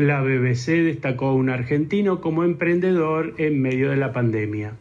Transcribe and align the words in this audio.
La 0.00 0.22
BBC 0.22 0.82
destacó 0.82 1.26
a 1.26 1.34
un 1.34 1.50
argentino 1.50 2.22
como 2.22 2.42
emprendedor 2.42 3.34
en 3.36 3.60
medio 3.60 3.90
de 3.90 3.98
la 3.98 4.14
pandemia. 4.14 4.72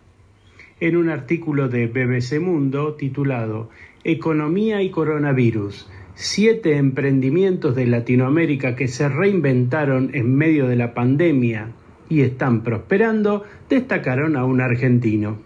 En 0.79 0.95
un 0.95 1.09
artículo 1.09 1.67
de 1.67 1.87
BBC 1.87 2.39
Mundo 2.39 2.93
titulado 2.93 3.69
Economía 4.05 4.81
y 4.81 4.91
coronavirus, 4.91 5.89
siete 6.15 6.77
emprendimientos 6.77 7.75
de 7.75 7.87
Latinoamérica 7.87 8.77
que 8.77 8.87
se 8.87 9.09
reinventaron 9.09 10.11
en 10.13 10.33
medio 10.37 10.67
de 10.67 10.77
la 10.77 10.93
pandemia 10.93 11.71
y 12.07 12.21
están 12.21 12.63
prosperando, 12.63 13.43
destacaron 13.69 14.37
a 14.37 14.45
un 14.45 14.61
argentino. 14.61 15.39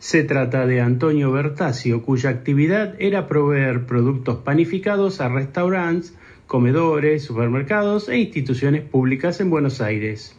Se 0.00 0.24
trata 0.24 0.66
de 0.66 0.80
Antonio 0.80 1.30
Bertasio, 1.30 2.02
cuya 2.02 2.30
actividad 2.30 2.96
era 2.98 3.28
proveer 3.28 3.86
productos 3.86 4.38
panificados 4.38 5.20
a 5.20 5.28
restaurantes, 5.28 6.18
comedores, 6.48 7.22
supermercados 7.22 8.08
e 8.08 8.16
instituciones 8.16 8.82
públicas 8.82 9.38
en 9.40 9.50
Buenos 9.50 9.82
Aires. 9.82 10.34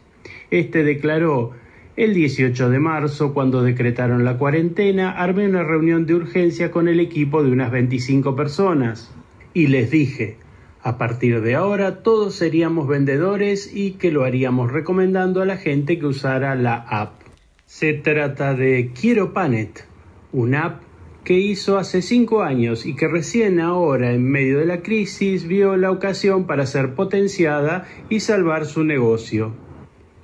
Este 0.50 0.84
declaró 0.84 1.52
el 1.96 2.16
18 2.16 2.72
de 2.72 2.80
marzo, 2.80 3.34
cuando 3.34 3.62
decretaron 3.62 4.26
la 4.26 4.38
cuarentena, 4.38 5.12
armé 5.12 5.48
una 5.48 5.64
reunión 5.64 6.08
de 6.08 6.16
urgencia 6.16 6.72
con 6.72 6.88
el 6.88 7.00
equipo 7.00 7.44
de 7.44 7.52
unas 7.52 7.72
25 7.72 8.36
personas 8.36 9.12
y 9.54 9.68
les 9.68 9.92
dije, 9.92 10.38
a 10.82 10.98
partir 10.98 11.42
de 11.42 11.54
ahora 11.54 12.02
todos 12.02 12.34
seríamos 12.34 12.88
vendedores 12.88 13.72
y 13.72 13.92
que 13.92 14.12
lo 14.12 14.24
haríamos 14.24 14.72
recomendando 14.72 15.44
a 15.44 15.46
la 15.46 15.58
gente 15.58 16.00
que 16.00 16.08
usara 16.08 16.56
la 16.56 16.74
app. 16.76 17.22
Se 17.68 17.94
trata 17.94 18.56
de 18.56 18.92
Quiero 19.00 19.32
Panet, 19.32 19.86
una 20.32 20.66
app 20.66 20.89
que 21.24 21.34
hizo 21.34 21.78
hace 21.78 22.02
cinco 22.02 22.44
años 22.44 22.86
y 22.86 22.96
que 22.96 23.08
recién 23.08 23.60
ahora, 23.60 24.14
en 24.14 24.24
medio 24.24 24.60
de 24.60 24.66
la 24.66 24.82
crisis, 24.82 25.48
vio 25.48 25.78
la 25.78 25.92
ocasión 25.92 26.46
para 26.46 26.66
ser 26.66 26.96
potenciada 26.96 27.88
y 28.10 28.22
salvar 28.22 28.66
su 28.66 28.84
negocio. 28.84 29.54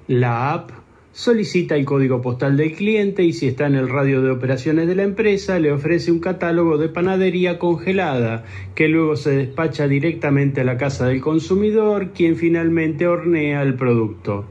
La 0.08 0.54
app 0.54 0.72
solicita 1.16 1.78
el 1.78 1.86
código 1.86 2.22
postal 2.22 2.58
del 2.58 2.74
cliente 2.74 3.24
y 3.24 3.32
si 3.32 3.48
está 3.48 3.68
en 3.68 3.76
el 3.76 3.88
radio 3.88 4.22
de 4.22 4.32
operaciones 4.32 4.86
de 4.86 4.96
la 4.96 5.04
empresa 5.04 5.60
le 5.60 5.72
ofrece 5.72 6.12
un 6.12 6.20
catálogo 6.20 6.78
de 6.78 6.90
panadería 6.90 7.58
congelada 7.58 8.44
que 8.76 8.90
luego 8.90 9.16
se 9.16 9.32
despacha 9.32 9.88
directamente 9.88 10.60
a 10.60 10.66
la 10.66 10.76
casa 10.76 11.08
del 11.08 11.22
consumidor 11.22 12.10
quien 12.12 12.36
finalmente 12.36 13.08
hornea 13.08 13.62
el 13.62 13.76
producto. 13.76 14.46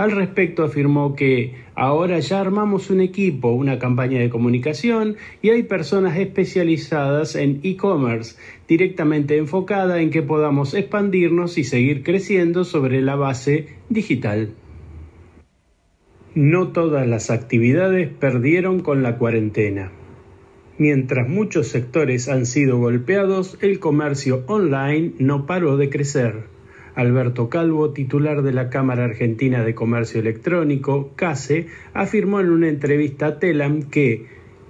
Al 0.00 0.12
respecto 0.12 0.64
afirmó 0.64 1.14
que 1.14 1.56
ahora 1.74 2.20
ya 2.20 2.40
armamos 2.40 2.88
un 2.88 3.02
equipo, 3.02 3.50
una 3.50 3.78
campaña 3.78 4.18
de 4.18 4.30
comunicación 4.30 5.16
y 5.42 5.50
hay 5.50 5.64
personas 5.64 6.16
especializadas 6.16 7.36
en 7.36 7.60
e-commerce 7.64 8.38
directamente 8.66 9.36
enfocada 9.36 10.00
en 10.00 10.08
que 10.08 10.22
podamos 10.22 10.72
expandirnos 10.72 11.58
y 11.58 11.64
seguir 11.64 12.02
creciendo 12.02 12.64
sobre 12.64 13.02
la 13.02 13.14
base 13.14 13.76
digital. 13.90 14.54
No 16.34 16.68
todas 16.68 17.06
las 17.06 17.30
actividades 17.30 18.08
perdieron 18.08 18.80
con 18.80 19.02
la 19.02 19.18
cuarentena. 19.18 19.92
Mientras 20.78 21.28
muchos 21.28 21.68
sectores 21.68 22.30
han 22.30 22.46
sido 22.46 22.78
golpeados, 22.78 23.58
el 23.60 23.80
comercio 23.80 24.44
online 24.46 25.12
no 25.18 25.44
paró 25.44 25.76
de 25.76 25.90
crecer. 25.90 26.44
Alberto 27.00 27.48
Calvo, 27.48 27.92
titular 27.94 28.42
de 28.42 28.52
la 28.52 28.68
Cámara 28.68 29.04
Argentina 29.04 29.64
de 29.64 29.74
Comercio 29.74 30.20
Electrónico, 30.20 31.12
CASE, 31.16 31.66
afirmó 31.94 32.40
en 32.40 32.50
una 32.50 32.68
entrevista 32.68 33.26
a 33.26 33.38
Telam 33.38 33.84
que 33.84 34.26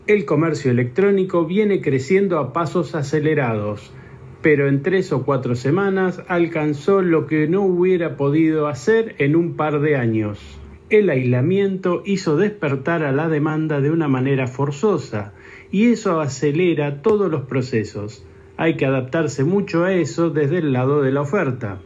el 0.07 0.25
comercio 0.27 0.71
electrónico 0.71 1.45
viene 1.45 1.81
creciendo 1.81 2.39
a 2.39 2.53
pasos 2.53 2.95
acelerados, 2.95 3.93
pero 4.43 4.69
en 4.69 4.81
tres 4.83 5.11
o 5.11 5.25
cuatro 5.25 5.57
semanas 5.57 6.23
alcanzó 6.29 7.03
lo 7.03 7.27
que 7.27 7.49
no 7.49 7.63
hubiera 7.63 8.17
podido 8.17 8.69
hacer 8.69 9.17
en 9.19 9.35
un 9.35 9.57
par 9.57 9.81
de 9.81 9.97
años. 9.97 10.39
El 10.89 11.11
aislamiento 11.11 12.05
hizo 12.07 12.37
despertar 12.37 13.03
a 13.03 13.11
la 13.11 13.29
demanda 13.29 13.81
de 13.81 13.91
una 13.91 14.07
manera 14.07 14.47
forzosa 14.47 15.33
y 15.73 15.91
eso 15.91 16.21
acelera 16.21 17.03
todos 17.03 17.29
los 17.29 17.43
procesos. 17.47 18.25
Hay 18.57 18.77
que 18.77 18.87
adaptarse 18.87 19.43
mucho 19.43 19.83
a 19.83 19.95
eso 19.95 20.31
desde 20.31 20.59
el 20.59 20.73
lado 20.73 21.03
de 21.03 21.11
la 21.11 21.23
oferta. 21.23 21.81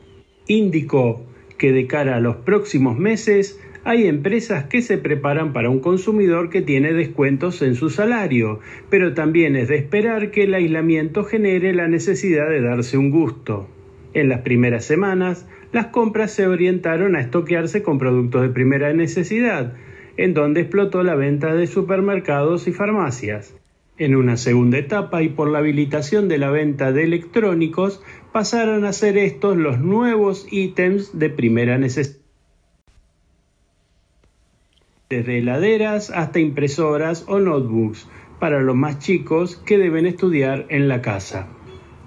Indicó 0.46 1.24
que 1.56 1.72
de 1.72 1.86
cara 1.86 2.16
a 2.16 2.20
los 2.20 2.36
próximos 2.36 2.98
meses 2.98 3.58
hay 3.84 4.06
empresas 4.06 4.64
que 4.64 4.82
se 4.82 4.98
preparan 4.98 5.52
para 5.52 5.70
un 5.70 5.80
consumidor 5.80 6.48
que 6.48 6.62
tiene 6.62 6.92
descuentos 6.92 7.60
en 7.62 7.74
su 7.74 7.90
salario, 7.90 8.60
pero 8.88 9.14
también 9.14 9.56
es 9.56 9.68
de 9.68 9.76
esperar 9.76 10.30
que 10.30 10.44
el 10.44 10.54
aislamiento 10.54 11.24
genere 11.24 11.74
la 11.74 11.86
necesidad 11.86 12.48
de 12.48 12.62
darse 12.62 12.96
un 12.96 13.10
gusto. 13.10 13.68
En 14.14 14.28
las 14.28 14.40
primeras 14.40 14.84
semanas, 14.84 15.46
las 15.72 15.86
compras 15.86 16.32
se 16.32 16.46
orientaron 16.46 17.16
a 17.16 17.20
estoquearse 17.20 17.82
con 17.82 17.98
productos 17.98 18.42
de 18.42 18.48
primera 18.48 18.92
necesidad, 18.92 19.74
en 20.16 20.32
donde 20.32 20.62
explotó 20.62 21.02
la 21.02 21.14
venta 21.14 21.54
de 21.54 21.66
supermercados 21.66 22.68
y 22.68 22.72
farmacias. 22.72 23.54
En 23.96 24.16
una 24.16 24.36
segunda 24.36 24.78
etapa 24.78 25.22
y 25.22 25.28
por 25.28 25.48
la 25.48 25.58
habilitación 25.58 26.26
de 26.28 26.38
la 26.38 26.50
venta 26.50 26.90
de 26.90 27.04
electrónicos, 27.04 28.02
pasaron 28.32 28.84
a 28.84 28.92
ser 28.92 29.16
estos 29.16 29.56
los 29.56 29.78
nuevos 29.78 30.48
ítems 30.50 31.16
de 31.16 31.30
primera 31.30 31.78
necesidad. 31.78 32.18
Desde 35.08 35.38
heladeras 35.38 36.10
hasta 36.10 36.40
impresoras 36.40 37.24
o 37.28 37.38
notebooks, 37.38 38.08
para 38.40 38.60
los 38.60 38.74
más 38.74 38.98
chicos 38.98 39.56
que 39.56 39.78
deben 39.78 40.06
estudiar 40.06 40.66
en 40.70 40.88
la 40.88 41.00
casa. 41.00 41.46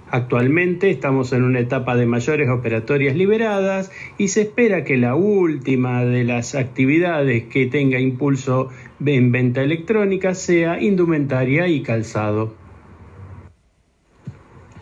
Actualmente 0.09 0.90
estamos 0.90 1.34
en 1.34 1.44
una 1.44 1.59
etapa 1.59 1.97
de 1.97 2.06
mayores 2.06 2.50
operatorias 2.50 3.16
liberadas 3.16 3.91
y 4.18 4.29
se 4.29 4.41
espera 4.44 4.85
que 4.85 4.95
la 4.95 5.16
última 5.16 6.06
de 6.06 6.23
las 6.23 6.56
actividades 6.56 7.44
que 7.45 7.66
tenga 7.66 8.00
impulso 8.00 8.69
en 9.06 9.31
venta 9.34 9.62
electrónica 9.62 10.34
sea 10.34 10.81
indumentaria 10.81 11.67
y 11.67 11.81
calzado. 11.81 12.56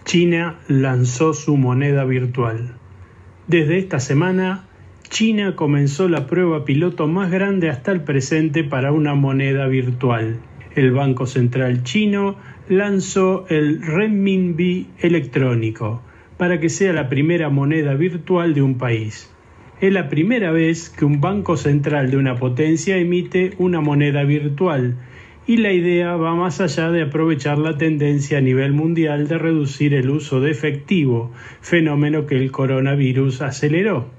China 0.03 0.59
lanzó 0.67 1.33
su 1.33 1.57
moneda 1.57 2.05
virtual. 2.05 2.75
Desde 3.47 3.79
esta 3.79 3.99
semana, 3.99 4.67
China 5.09 5.55
comenzó 5.55 6.07
la 6.07 6.27
prueba 6.27 6.65
piloto 6.65 7.07
más 7.07 7.31
grande 7.31 7.71
hasta 7.71 7.91
el 7.91 8.01
presente 8.01 8.63
para 8.63 8.91
una 8.91 9.15
moneda 9.15 9.65
virtual. 9.65 10.39
El 10.75 10.91
Banco 10.91 11.25
Central 11.25 11.83
chino 11.83 12.35
lanzó 12.69 13.45
el 13.49 13.81
renminbi 13.81 14.87
electrónico 14.99 16.01
para 16.37 16.59
que 16.59 16.69
sea 16.69 16.93
la 16.93 17.09
primera 17.09 17.49
moneda 17.49 17.93
virtual 17.93 18.53
de 18.53 18.61
un 18.61 18.77
país. 18.77 19.31
Es 19.81 19.93
la 19.93 20.09
primera 20.09 20.51
vez 20.51 20.89
que 20.89 21.05
un 21.05 21.21
banco 21.21 21.57
central 21.57 22.09
de 22.09 22.17
una 22.17 22.37
potencia 22.37 22.97
emite 22.97 23.53
una 23.57 23.81
moneda 23.81 24.23
virtual 24.23 24.95
y 25.45 25.57
la 25.57 25.73
idea 25.73 26.15
va 26.15 26.33
más 26.33 26.59
allá 26.59 26.89
de 26.89 27.03
aprovechar 27.03 27.59
la 27.59 27.77
tendencia 27.77 28.39
a 28.39 28.41
nivel 28.41 28.73
mundial 28.73 29.27
de 29.27 29.37
reducir 29.37 29.93
el 29.93 30.09
uso 30.09 30.41
de 30.41 30.49
efectivo, 30.49 31.31
fenómeno 31.61 32.25
que 32.25 32.35
el 32.35 32.51
coronavirus 32.51 33.41
aceleró. 33.41 34.14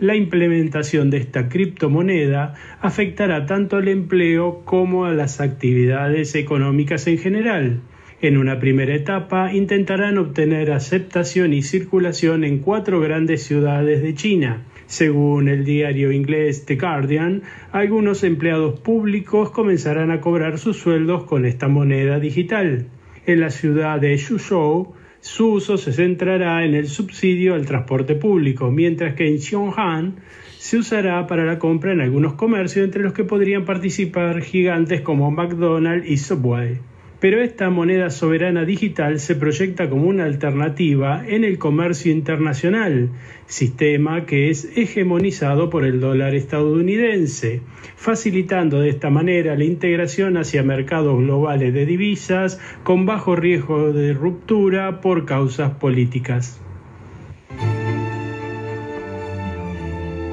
La 0.00 0.14
implementación 0.14 1.10
de 1.10 1.16
esta 1.16 1.48
criptomoneda 1.48 2.54
afectará 2.80 3.46
tanto 3.46 3.78
al 3.78 3.88
empleo 3.88 4.62
como 4.64 5.06
a 5.06 5.12
las 5.12 5.40
actividades 5.40 6.36
económicas 6.36 7.08
en 7.08 7.18
general. 7.18 7.80
En 8.20 8.36
una 8.36 8.60
primera 8.60 8.94
etapa 8.94 9.52
intentarán 9.52 10.18
obtener 10.18 10.70
aceptación 10.70 11.52
y 11.52 11.62
circulación 11.62 12.44
en 12.44 12.58
cuatro 12.58 13.00
grandes 13.00 13.42
ciudades 13.42 14.00
de 14.00 14.14
China. 14.14 14.62
Según 14.86 15.48
el 15.48 15.64
diario 15.64 16.12
inglés 16.12 16.64
The 16.64 16.76
Guardian, 16.76 17.42
algunos 17.72 18.22
empleados 18.22 18.78
públicos 18.78 19.50
comenzarán 19.50 20.12
a 20.12 20.20
cobrar 20.20 20.58
sus 20.58 20.76
sueldos 20.76 21.24
con 21.24 21.44
esta 21.44 21.66
moneda 21.66 22.20
digital. 22.20 22.86
En 23.26 23.40
la 23.40 23.50
ciudad 23.50 24.00
de 24.00 24.16
Suzhou, 24.16 24.94
su 25.20 25.52
uso 25.52 25.76
se 25.76 25.92
centrará 25.92 26.64
en 26.64 26.74
el 26.74 26.88
subsidio 26.88 27.54
al 27.54 27.66
transporte 27.66 28.14
público, 28.14 28.70
mientras 28.70 29.14
que 29.14 29.28
en 29.28 29.38
Xiong'an 29.38 30.16
se 30.58 30.78
usará 30.78 31.26
para 31.26 31.44
la 31.44 31.58
compra 31.58 31.92
en 31.92 32.00
algunos 32.00 32.34
comercios 32.34 32.84
entre 32.84 33.02
los 33.02 33.12
que 33.12 33.24
podrían 33.24 33.64
participar 33.64 34.40
gigantes 34.42 35.00
como 35.00 35.30
McDonald's 35.30 36.08
y 36.08 36.16
Subway 36.16 36.78
pero 37.20 37.40
esta 37.42 37.68
moneda 37.70 38.10
soberana 38.10 38.64
digital 38.64 39.18
se 39.18 39.34
proyecta 39.34 39.90
como 39.90 40.06
una 40.06 40.24
alternativa 40.24 41.24
en 41.26 41.44
el 41.44 41.58
comercio 41.58 42.12
internacional, 42.12 43.10
sistema 43.46 44.24
que 44.24 44.50
es 44.50 44.76
hegemonizado 44.76 45.68
por 45.68 45.84
el 45.84 46.00
dólar 46.00 46.34
estadounidense, 46.34 47.60
facilitando 47.96 48.80
de 48.80 48.90
esta 48.90 49.10
manera 49.10 49.56
la 49.56 49.64
integración 49.64 50.36
hacia 50.36 50.62
mercados 50.62 51.18
globales 51.18 51.74
de 51.74 51.86
divisas 51.86 52.60
con 52.84 53.06
bajo 53.06 53.34
riesgo 53.34 53.92
de 53.92 54.12
ruptura 54.12 55.00
por 55.00 55.24
causas 55.24 55.72
políticas. 55.72 56.60